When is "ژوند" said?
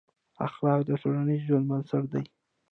1.47-1.65